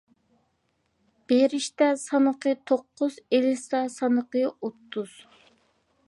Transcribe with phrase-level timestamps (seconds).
[1.31, 5.13] بېرىشتە سانىقى توققۇز، ئېلىشتا سانىقى ئوتتۇز.